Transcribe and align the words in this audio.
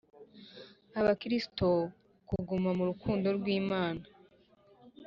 Abakristo 0.99 1.67
kuguma 2.29 2.69
mu 2.77 2.83
rukundo 2.89 3.27
rw 3.37 3.45
Imana 3.59 4.03